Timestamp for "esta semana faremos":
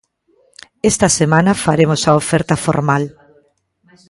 0.91-2.01